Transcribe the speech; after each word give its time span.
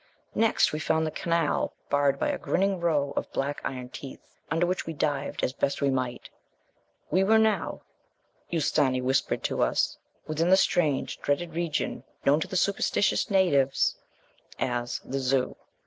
Next 0.33 0.73
we 0.73 0.79
found 0.79 1.05
the 1.05 1.11
canal 1.11 1.73
barred 1.91 2.17
by 2.17 2.29
a 2.29 2.39
grinning 2.39 2.79
row 2.79 3.13
of 3.15 3.31
black 3.33 3.61
iron 3.63 3.89
teeth, 3.89 4.19
under 4.49 4.65
which 4.65 4.87
we 4.87 4.93
dived 4.93 5.43
as 5.43 5.53
best 5.53 5.79
we 5.79 5.91
might. 5.91 6.27
We 7.11 7.23
were 7.23 7.37
now, 7.37 7.81
Ustâni 8.51 8.99
whispered 9.03 9.43
to 9.43 9.61
us, 9.61 9.99
within 10.25 10.49
the 10.49 10.57
strange 10.57 11.17
and 11.17 11.23
dreaded 11.23 11.53
region 11.53 12.03
known 12.25 12.39
to 12.39 12.47
the 12.47 12.57
superstitious 12.57 13.29
natives 13.29 13.95
as 14.57 15.01
the 15.05 15.19
Zû. 15.19 15.55